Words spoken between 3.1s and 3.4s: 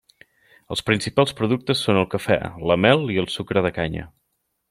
i el